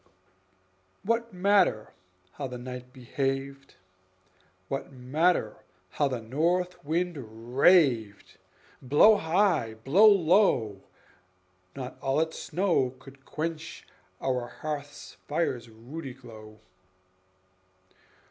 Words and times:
What 1.03 1.31
matter 1.31 1.93
how 2.31 2.47
the 2.47 2.57
night 2.57 2.91
behaved? 2.91 3.75
What 4.67 4.91
matter 4.91 5.57
how 5.91 6.07
the 6.07 6.19
north 6.23 6.83
wind 6.83 7.19
raved? 7.55 8.39
Blow 8.81 9.17
high, 9.17 9.75
blow 9.75 10.07
low, 10.07 10.81
not 11.75 11.99
all 12.01 12.19
its 12.19 12.39
snow 12.39 12.95
Could 12.97 13.25
quench 13.25 13.85
our 14.19 14.47
hearth 14.47 15.17
fire's 15.27 15.69
ruddy 15.69 16.15
glow. 16.15 16.59